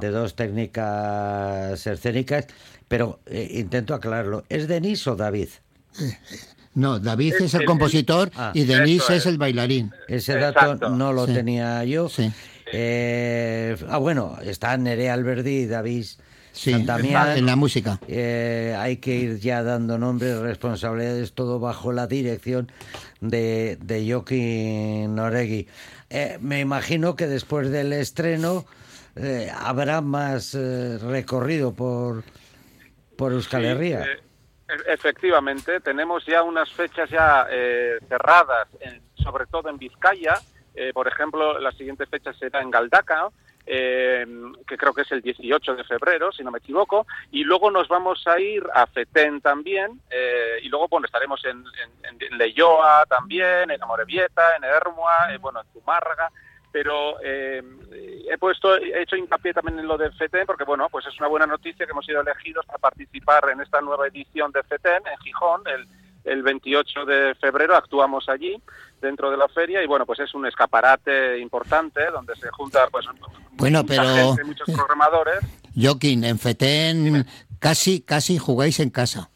de, 0.00 0.10
dos 0.10 0.34
técnicas 0.34 1.86
escénicas, 1.86 2.46
pero 2.88 3.20
eh, 3.26 3.48
intento 3.54 3.94
aclararlo. 3.94 4.44
¿Es 4.48 4.68
Denis 4.68 5.06
o 5.06 5.16
David? 5.16 5.48
No, 6.74 7.00
David 7.00 7.34
es, 7.40 7.54
el, 7.54 7.64
compositor 7.64 8.30
ah. 8.36 8.52
y 8.54 8.64
Denis 8.64 9.10
es. 9.10 9.26
el 9.26 9.36
bailarín. 9.36 9.90
Ese 10.06 10.36
dato 10.36 10.90
no 10.90 11.12
lo 11.12 11.26
tenía 11.26 11.82
yo. 11.84 12.08
Eh, 12.72 13.76
ah, 13.88 13.98
bueno, 13.98 14.38
están 14.44 14.84
Nerea 14.84 15.14
Alberdi 15.14 15.62
y 15.62 15.66
David 15.66 16.06
sí, 16.58 16.72
en 16.72 17.46
la 17.46 17.56
música. 17.56 18.00
Eh, 18.08 18.74
hay 18.76 18.96
que 18.96 19.14
ir 19.14 19.38
ya 19.38 19.62
dando 19.62 19.96
nombres, 19.96 20.38
responsabilidades, 20.38 21.32
todo 21.32 21.60
bajo 21.60 21.92
la 21.92 22.06
dirección 22.08 22.70
de, 23.20 23.78
de 23.80 24.10
Joaquín 24.10 25.14
Noregui. 25.14 25.68
Eh, 26.10 26.38
me 26.40 26.60
imagino 26.60 27.14
que 27.14 27.26
después 27.28 27.70
del 27.70 27.92
estreno 27.92 28.64
eh, 29.14 29.52
habrá 29.56 30.00
más 30.00 30.54
recorrido 30.54 31.72
por, 31.72 32.24
por 33.16 33.32
Euskal 33.32 33.64
Herria. 33.64 34.04
E-, 34.04 34.92
efectivamente, 34.92 35.80
tenemos 35.80 36.26
ya 36.26 36.42
unas 36.42 36.72
fechas 36.72 37.08
ya 37.08 37.46
cerradas, 38.08 38.66
sobre 39.22 39.46
todo 39.46 39.70
en 39.70 39.78
Vizcaya. 39.78 40.34
por 40.92 41.06
ejemplo, 41.06 41.58
la 41.60 41.70
siguiente 41.72 42.06
fecha 42.06 42.32
será 42.32 42.62
en 42.62 42.70
Galdaca 42.70 43.30
eh, 43.70 44.26
que 44.66 44.78
creo 44.78 44.94
que 44.94 45.02
es 45.02 45.12
el 45.12 45.20
18 45.20 45.76
de 45.76 45.84
febrero, 45.84 46.32
si 46.32 46.42
no 46.42 46.50
me 46.50 46.58
equivoco, 46.58 47.06
y 47.30 47.44
luego 47.44 47.70
nos 47.70 47.86
vamos 47.86 48.26
a 48.26 48.40
ir 48.40 48.64
a 48.74 48.86
Fetén 48.86 49.42
también, 49.42 50.00
eh, 50.10 50.58
y 50.62 50.68
luego 50.68 50.88
bueno, 50.88 51.04
estaremos 51.04 51.44
en, 51.44 51.62
en, 52.02 52.38
Leyoa 52.38 53.04
también, 53.06 53.70
en 53.70 53.82
Amorebieta, 53.82 54.56
en 54.56 54.64
Ermua, 54.64 55.32
eh, 55.32 55.38
bueno, 55.38 55.60
en 55.60 55.66
Zumárraga, 55.72 56.30
pero 56.72 57.20
eh, 57.22 57.62
he 58.30 58.38
puesto, 58.38 58.76
he 58.76 59.02
hecho 59.02 59.16
hincapié 59.16 59.52
también 59.52 59.78
en 59.78 59.88
lo 59.88 59.96
de 59.96 60.10
FETEN 60.12 60.46
porque 60.46 60.64
bueno, 60.64 60.88
pues 60.90 61.06
es 61.06 61.18
una 61.18 61.28
buena 61.28 61.46
noticia 61.46 61.84
que 61.84 61.92
hemos 61.92 62.04
sido 62.04 62.20
elegidos 62.20 62.64
para 62.66 62.78
participar 62.78 63.48
en 63.50 63.60
esta 63.60 63.80
nueva 63.80 64.06
edición 64.06 64.52
de 64.52 64.62
FETEN 64.62 65.02
en 65.06 65.18
Gijón, 65.18 65.62
el, 65.66 65.88
el 66.30 66.42
28 66.42 67.04
de 67.04 67.34
febrero 67.36 67.74
actuamos 67.76 68.28
allí 68.28 68.60
dentro 69.00 69.30
de 69.30 69.36
la 69.36 69.48
feria 69.48 69.82
y 69.82 69.86
bueno 69.86 70.06
pues 70.06 70.20
es 70.20 70.34
un 70.34 70.46
escaparate 70.46 71.38
importante 71.38 72.10
donde 72.10 72.34
se 72.36 72.48
junta 72.50 72.86
pues 72.90 73.06
bueno 73.52 73.84
pero 73.86 74.36
muchos 74.44 74.70
programadores. 74.74 75.38
Joaquín 75.76 76.24
en 76.24 76.38
FETEN 76.38 77.26
casi 77.58 78.00
casi 78.00 78.38
jugáis 78.38 78.80
en 78.80 78.90
casa. 78.90 79.30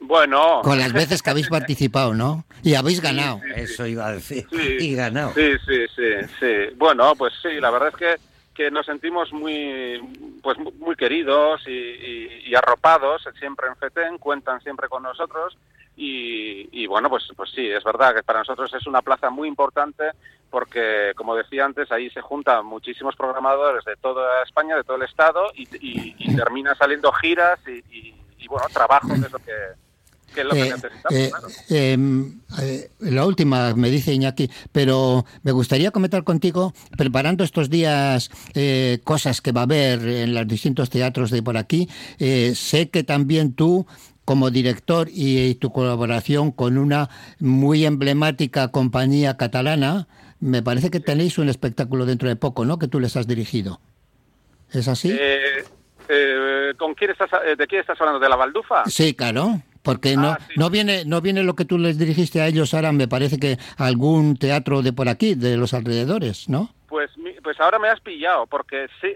Bueno. 0.00 0.62
Con 0.62 0.78
las 0.78 0.92
veces 0.92 1.22
que 1.22 1.30
habéis 1.30 1.48
participado 1.48 2.14
no 2.14 2.44
y 2.62 2.74
habéis 2.74 3.00
ganado. 3.00 3.40
eso 3.54 3.86
iba 3.86 4.06
a 4.06 4.12
decir. 4.12 4.46
Y 4.52 4.94
ganado. 4.94 5.32
Sí 5.34 5.52
sí 5.66 5.86
sí 5.94 6.26
sí. 6.40 6.74
Bueno 6.76 7.14
pues 7.16 7.34
sí 7.42 7.60
la 7.60 7.70
verdad 7.70 7.88
es 7.88 7.96
que 7.96 8.16
que 8.58 8.72
nos 8.72 8.86
sentimos 8.86 9.32
muy 9.32 10.00
pues 10.42 10.58
muy 10.58 10.96
queridos 10.96 11.62
y, 11.68 12.52
arropados 12.56 13.22
siempre 13.38 13.68
en 13.68 13.76
FETEN, 13.76 14.18
cuentan 14.18 14.60
siempre 14.62 14.88
con 14.88 15.04
nosotros 15.04 15.56
y, 15.94 16.86
bueno, 16.86 17.08
pues, 17.08 17.24
pues 17.36 17.50
sí, 17.50 17.68
es 17.68 17.84
verdad 17.84 18.14
que 18.14 18.24
para 18.24 18.40
nosotros 18.40 18.72
es 18.74 18.86
una 18.86 19.02
plaza 19.02 19.30
muy 19.30 19.46
importante 19.46 20.10
porque, 20.50 21.12
como 21.14 21.36
decía 21.36 21.64
antes, 21.64 21.92
ahí 21.92 22.10
se 22.10 22.20
juntan 22.20 22.66
muchísimos 22.66 23.14
programadores 23.14 23.84
de 23.84 23.94
toda 23.96 24.42
España, 24.42 24.74
de 24.76 24.82
todo 24.82 24.96
el 24.96 25.02
Estado 25.02 25.52
y, 25.54 25.68
y, 25.80 26.36
termina 26.36 26.74
saliendo 26.74 27.12
giras 27.12 27.60
y, 27.68 28.48
bueno, 28.48 28.66
trabajo, 28.72 29.08
que 29.44 29.52
es 30.36 30.44
lo 30.44 30.50
que 30.50 30.68
eh, 31.10 31.30
eh, 31.70 31.92
em, 31.92 32.40
eh, 32.60 32.90
la 33.00 33.26
última 33.26 33.74
me 33.74 33.90
dice 33.90 34.12
Iñaki, 34.12 34.50
pero 34.72 35.24
me 35.42 35.52
gustaría 35.52 35.90
comentar 35.90 36.24
contigo, 36.24 36.72
preparando 36.96 37.44
estos 37.44 37.70
días 37.70 38.30
cosas 39.04 39.40
que 39.40 39.52
va 39.52 39.62
a 39.62 39.64
haber 39.64 40.06
en 40.06 40.34
los 40.34 40.46
distintos 40.46 40.90
teatros 40.90 41.30
de 41.30 41.42
por 41.42 41.56
aquí, 41.56 41.88
sé 42.18 42.90
que 42.90 43.04
también 43.04 43.54
tú 43.54 43.86
como 44.24 44.50
director 44.50 45.08
y 45.10 45.54
tu 45.54 45.72
colaboración 45.72 46.52
con 46.52 46.76
una 46.76 47.08
muy 47.38 47.86
emblemática 47.86 48.68
compañía 48.68 49.36
catalana, 49.36 50.06
me 50.40 50.62
parece 50.62 50.90
que 50.90 51.00
tenéis 51.00 51.38
un 51.38 51.48
espectáculo 51.48 52.04
dentro 52.04 52.28
de 52.28 52.36
poco, 52.36 52.64
¿no? 52.64 52.78
Que 52.78 52.88
tú 52.88 53.00
les 53.00 53.16
has 53.16 53.26
dirigido. 53.26 53.80
¿Es 54.70 54.86
así? 54.86 55.18
¿Con 56.76 56.94
quién 56.94 57.10
estás, 57.10 57.30
de 57.56 57.66
quién 57.66 57.80
estás 57.80 57.98
hablando? 58.00 58.20
¿De 58.20 58.28
la 58.28 58.36
Baldufa? 58.36 58.84
Sí, 58.86 59.14
claro. 59.14 59.62
Porque 59.88 60.16
no, 60.16 60.32
ah, 60.32 60.38
no 60.56 60.68
viene 60.68 61.06
no 61.06 61.22
viene 61.22 61.42
lo 61.42 61.54
que 61.54 61.64
tú 61.64 61.78
les 61.78 61.96
dirigiste 61.96 62.42
a 62.42 62.46
ellos 62.46 62.74
ahora, 62.74 62.92
me 62.92 63.08
parece 63.08 63.38
que 63.38 63.56
algún 63.78 64.36
teatro 64.36 64.82
de 64.82 64.92
por 64.92 65.08
aquí, 65.08 65.34
de 65.34 65.56
los 65.56 65.72
alrededores, 65.72 66.46
¿no? 66.46 66.74
Pues, 66.88 67.10
pues 67.42 67.58
ahora 67.58 67.78
me 67.78 67.88
has 67.88 67.98
pillado, 68.00 68.46
porque 68.46 68.86
sí, 69.00 69.08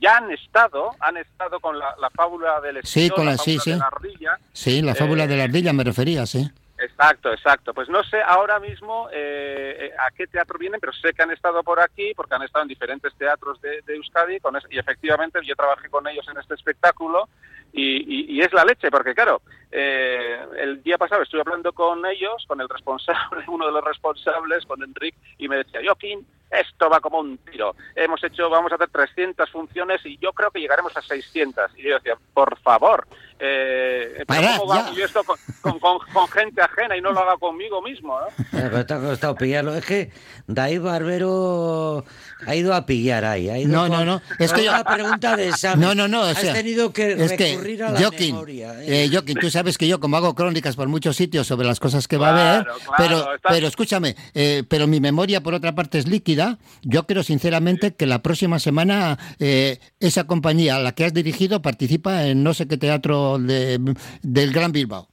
ya 0.00 0.18
han 0.18 0.30
estado, 0.30 0.92
han 1.00 1.16
estado 1.16 1.58
con 1.58 1.76
la, 1.76 2.10
fábula 2.14 2.60
del 2.60 2.78
sí, 2.84 3.10
con 3.10 3.26
la, 3.26 3.36
sí, 3.38 3.58
sí. 3.58 3.72
ardilla. 3.72 4.38
Sí, 4.52 4.82
la 4.82 4.94
fábula 4.94 5.26
de 5.26 5.36
la 5.36 5.44
ardilla 5.44 5.72
me 5.72 5.82
refería, 5.82 6.26
sí. 6.26 6.48
Exacto, 6.80 7.30
exacto. 7.30 7.74
Pues 7.74 7.88
no 7.88 8.02
sé 8.04 8.22
ahora 8.22 8.58
mismo 8.58 9.08
eh, 9.12 9.76
eh, 9.78 9.92
a 9.98 10.10
qué 10.12 10.26
teatro 10.26 10.58
vienen, 10.58 10.80
pero 10.80 10.92
sé 10.94 11.12
que 11.12 11.22
han 11.22 11.30
estado 11.30 11.62
por 11.62 11.78
aquí 11.78 12.14
porque 12.16 12.34
han 12.34 12.42
estado 12.42 12.62
en 12.62 12.68
diferentes 12.68 13.14
teatros 13.14 13.60
de, 13.60 13.82
Euskadi 13.86 14.40
con 14.40 14.56
y 14.70 14.78
efectivamente 14.78 15.40
yo 15.44 15.54
trabajé 15.54 15.90
con 15.90 16.08
ellos 16.08 16.26
en 16.28 16.38
este 16.38 16.54
espectáculo 16.54 17.28
y, 17.72 18.40
es 18.40 18.52
la 18.52 18.64
leche, 18.64 18.90
porque 18.90 19.14
claro, 19.14 19.42
eh, 19.70 20.40
el 20.58 20.82
día 20.82 20.98
pasado 20.98 21.22
estuve 21.22 21.42
hablando 21.42 21.72
con 21.72 22.04
ellos, 22.06 22.44
con 22.48 22.60
el 22.60 22.68
responsable, 22.68 23.44
uno 23.48 23.66
de 23.66 23.72
los 23.72 23.84
responsables, 23.84 24.64
con 24.66 24.82
Enrique, 24.82 25.18
y 25.38 25.46
me 25.46 25.58
decía, 25.58 25.80
Joaquín, 25.84 26.26
esto 26.50 26.88
va 26.90 27.00
como 27.00 27.20
un 27.20 27.38
tiro. 27.38 27.76
Hemos 27.94 28.24
hecho, 28.24 28.50
vamos 28.50 28.72
a 28.72 28.74
hacer 28.74 28.88
300 28.88 29.48
funciones 29.50 30.04
y 30.04 30.18
yo 30.18 30.32
creo 30.32 30.50
que 30.50 30.60
llegaremos 30.60 30.96
a 30.96 31.02
600. 31.02 31.78
Y 31.78 31.82
yo 31.82 31.94
decía, 31.94 32.16
por 32.34 32.58
favor, 32.58 33.06
eh, 33.40 34.24
¿cómo 34.26 34.94
yo 34.94 35.04
esto 35.04 35.22
con, 35.24 36.28
gente 36.28 36.60
ajena 36.60 36.96
y 36.96 37.00
no 37.00 37.12
lo 37.12 37.20
haga 37.20 37.36
conmigo 37.38 37.80
mismo? 37.82 38.18
¿no? 38.18 38.26
Eh, 38.60 38.84
te 38.84 38.94
ha 38.94 39.00
costado 39.00 39.34
pillarlo. 39.36 39.74
Es 39.74 39.86
que 39.86 40.10
David 40.46 40.82
Barbero 40.82 42.04
ha 42.46 42.54
ido 42.54 42.74
a 42.74 42.84
pillar 42.84 43.24
ahí. 43.24 43.64
no, 43.66 43.88
no, 43.88 44.04
no. 44.04 44.20
Es 44.38 44.52
que 44.52 44.64
yo... 44.64 44.70
Una 44.72 44.84
pregunta 44.84 45.36
de 45.36 45.48
examen. 45.48 45.80
No, 45.80 45.94
no, 45.94 46.08
no. 46.08 46.22
Has 46.22 46.40
tenido 46.40 46.92
que 46.92 47.14
recurrir 47.14 47.82
a 47.84 47.90
la 47.92 48.00
Joaquín, 48.00 48.34
memoria. 48.34 48.82
¿eh? 48.82 49.04
¿eh? 49.04 49.08
Joaquín, 49.10 49.38
tú 49.40 49.50
sabes 49.50 49.78
que 49.78 49.86
yo, 49.86 50.00
como 50.00 50.16
hago 50.16 50.34
crónicas 50.34 50.76
por 50.76 50.88
muchos 50.88 51.16
sitios 51.16 51.46
sobre 51.46 51.66
las 51.66 51.80
cosas 51.80 52.08
que 52.08 52.16
va 52.16 52.28
a 52.28 52.54
haber, 52.54 52.66
pero, 52.96 53.28
pero 53.48 53.66
escúchame, 53.66 54.16
eh, 54.34 54.64
pero 54.68 54.86
mi 54.86 55.00
memoria, 55.00 55.42
por 55.42 55.54
otra 55.54 55.74
parte, 55.74 55.98
es 55.98 56.06
líquida. 56.06 56.58
Yo 56.82 57.06
creo, 57.06 57.22
sinceramente, 57.22 57.94
que 57.94 58.06
la 58.06 58.22
próxima 58.22 58.58
semana 58.58 59.18
eh, 59.38 59.78
esa 60.00 60.24
compañía 60.24 60.76
a 60.76 60.80
la 60.80 60.92
que 60.92 61.04
has 61.04 61.14
dirigido 61.14 61.62
participa 61.62 62.24
en 62.26 62.42
no 62.42 62.54
sé 62.54 62.66
qué 62.66 62.76
teatro 62.76 63.29
de, 63.38 63.94
del 64.22 64.52
Gran 64.52 64.72
Bilbao. 64.72 65.08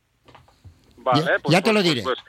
Vale, 0.97 1.21
ya, 1.21 1.39
pues, 1.41 1.63
te 1.63 1.73
lo 1.73 1.79
pues, 1.79 1.83
diré. 1.83 2.03
Pues, 2.03 2.19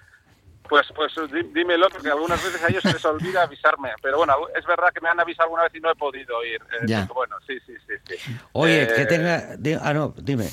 pues, 0.69 0.87
pues 0.95 1.31
dímelo, 1.55 1.89
porque 1.89 2.11
algunas 2.11 2.43
veces 2.43 2.63
a 2.63 2.69
ellos 2.69 2.83
se 2.83 2.93
les 2.93 3.05
olvida 3.05 3.43
avisarme. 3.43 3.91
Pero 4.03 4.19
bueno, 4.19 4.35
es 4.55 4.67
verdad 4.67 4.93
que 4.93 5.01
me 5.01 5.09
han 5.09 5.19
avisado 5.19 5.47
alguna 5.47 5.63
vez 5.65 5.75
y 5.75 5.81
no 5.81 5.91
he 5.91 5.97
podido 5.97 6.45
ir. 6.45 6.61
Eh, 6.89 7.07
bueno, 7.15 7.37
sí, 7.47 7.59
sí, 7.67 7.73
sí. 7.87 8.17
sí. 8.19 8.37
Oye, 8.53 8.87
que 8.95 9.03
eh, 9.03 9.07
tenga... 9.07 9.57
Ah, 9.83 9.95
no, 9.95 10.15
dime. 10.17 10.49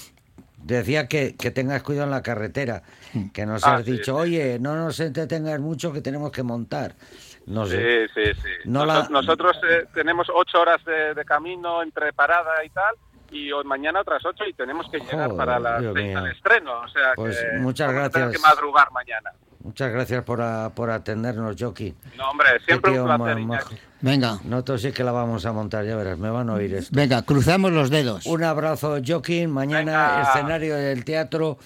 Decía 0.58 1.08
que, 1.08 1.36
que 1.36 1.52
tengas 1.52 1.84
cuidado 1.84 2.06
en 2.06 2.12
la 2.12 2.24
carretera, 2.24 2.82
que 3.34 3.46
nos 3.46 3.64
ah, 3.66 3.76
has 3.76 3.86
dicho, 3.86 4.16
oye, 4.16 4.58
no 4.60 4.76
nos 4.76 5.00
entretengas 5.00 5.60
mucho 5.60 5.94
que 5.94 6.02
tenemos 6.02 6.32
que 6.32 6.42
montar. 6.42 6.96
No 7.46 7.68
sé. 7.68 8.08
Sí, 8.08 8.14
sí, 8.16 8.42
sí. 8.42 8.70
Nosotros 8.70 9.60
eh, 9.70 9.86
tenemos 9.94 10.28
ocho 10.34 10.62
horas 10.62 10.84
de, 10.86 11.24
camino 11.26 11.84
entre 11.84 12.14
parada 12.14 12.66
y 12.66 12.70
tal, 12.70 12.96
y 13.36 13.52
hoy, 13.52 13.64
mañana 13.66 14.02
otras 14.02 14.24
ocho 14.26 14.46
y 14.46 14.54
tenemos 14.54 14.90
que 14.90 15.00
llegar 15.00 15.36
para 15.36 15.60
la 15.60 15.78
al 15.78 16.32
estreno. 16.32 16.80
O 16.80 16.88
sea 16.88 17.14
pues 17.16 17.38
que 17.38 17.60
muchas 17.60 17.92
gracias. 17.92 18.32
que 18.32 18.40
madrugar 18.40 18.92
mañana. 18.92 19.32
Muchas 19.60 19.92
gracias 19.92 20.24
por, 20.24 20.40
por 20.74 20.92
atendernos, 20.92 21.56
Joki. 21.60 21.96
No, 22.18 22.30
hombre, 22.30 22.48
siempre 22.66 23.00
un 23.00 23.08
placer. 23.48 23.80
Venga. 24.00 24.38
Nosotros 24.44 24.82
sí 24.84 24.92
que 24.92 25.04
la 25.04 25.12
vamos 25.12 25.46
a 25.48 25.54
montar, 25.54 25.84
ya 25.86 25.96
verás, 25.96 26.20
me 26.20 26.30
van 26.30 26.52
a 26.52 26.54
oír 26.54 26.76
esto. 26.76 26.96
Venga, 26.96 27.24
cruzamos 27.24 27.72
los 27.72 27.90
dedos. 27.90 28.28
Un 28.28 28.44
abrazo, 28.44 28.98
Joaquín. 29.06 29.50
Mañana 29.50 30.22
escenario 30.22 30.76
del 30.76 31.04
teatro 31.04 31.58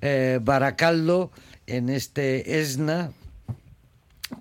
eh, 0.00 0.38
Baracaldo 0.40 1.32
en 1.66 1.88
este 1.88 2.60
ESNA 2.60 3.10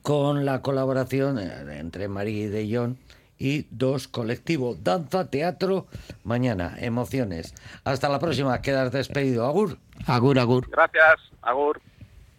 con 0.03 0.46
la 0.46 0.62
colaboración 0.62 1.39
eh, 1.39 1.79
entre 1.79 2.08
María 2.08 2.43
y 2.43 2.48
De 2.48 2.77
Jong 2.77 2.96
y 3.37 3.67
dos 3.71 4.07
colectivo 4.07 4.75
Danza, 4.75 5.29
Teatro, 5.29 5.87
mañana, 6.23 6.75
emociones. 6.79 7.53
Hasta 7.83 8.09
la 8.09 8.19
próxima, 8.19 8.61
quedas 8.61 8.91
despedido. 8.91 9.45
Agur. 9.45 9.79
Agur, 10.05 10.39
agur. 10.39 10.69
Gracias, 10.69 11.31
agur. 11.41 11.81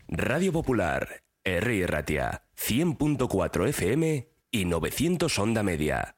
Radio 0.09 0.53
Popular, 0.53 1.23
R. 1.45 1.87
Ratia, 1.87 2.43
100.4 2.57 3.69
FM 3.69 4.29
y 4.51 4.65
900 4.65 5.39
onda 5.39 5.63
media. 5.63 6.15